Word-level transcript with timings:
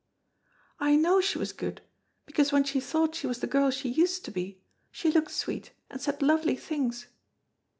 "I 0.79 0.95
know 0.95 1.21
she 1.21 1.37
was 1.37 1.53
good, 1.53 1.83
because 2.25 2.51
when 2.51 2.63
she 2.63 2.79
thought 2.79 3.13
she 3.13 3.27
was 3.27 3.39
the 3.39 3.45
girl 3.45 3.69
she 3.69 3.87
used 3.87 4.25
to 4.25 4.31
be, 4.31 4.59
she 4.89 5.11
looked 5.11 5.29
sweet 5.29 5.73
and 5.91 6.01
said 6.01 6.23
lovely 6.23 6.55
things." 6.55 7.05